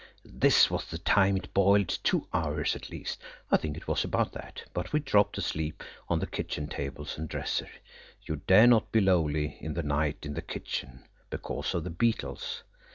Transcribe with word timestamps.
This 0.25 0.71
was 0.71 0.85
the 0.87 0.97
time 0.97 1.37
it 1.37 1.53
boiled 1.53 1.99
two 2.01 2.27
hours–at 2.33 2.89
least 2.89 3.21
I 3.51 3.57
think 3.57 3.77
it 3.77 3.87
was 3.87 4.03
about 4.03 4.31
that, 4.33 4.63
but 4.73 4.91
we 4.91 4.99
dropped 4.99 5.37
asleep 5.37 5.83
on 6.09 6.17
the 6.17 6.25
kitchen 6.25 6.67
tables 6.67 7.19
and 7.19 7.29
dresser. 7.29 7.69
You 8.23 8.37
dare 8.37 8.65
not 8.65 8.91
be 8.91 8.99
lowly 8.99 9.59
in 9.61 9.75
the 9.75 9.83
night 9.83 10.25
in 10.25 10.33
the 10.33 10.41
kitchen, 10.41 11.03
because 11.29 11.75
of 11.75 11.83
the 11.83 11.91
beetles. 11.91 12.63